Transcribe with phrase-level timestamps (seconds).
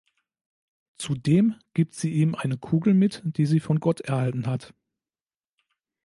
[0.97, 4.73] Zudem gibt sie ihm eine Kugel mit, die sie von Gott erhalten hat.